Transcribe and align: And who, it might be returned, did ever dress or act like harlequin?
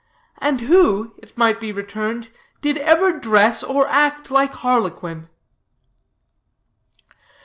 And 0.39 0.61
who, 0.61 1.13
it 1.19 1.37
might 1.37 1.59
be 1.59 1.71
returned, 1.71 2.29
did 2.59 2.79
ever 2.79 3.19
dress 3.19 3.61
or 3.61 3.85
act 3.87 4.31
like 4.31 4.51
harlequin? 4.51 5.29